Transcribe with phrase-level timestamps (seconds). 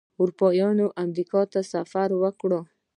[0.21, 2.51] اروپایانو امریکا ته سفر وکړ.